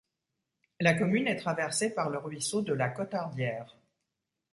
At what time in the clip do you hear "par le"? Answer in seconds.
1.93-2.17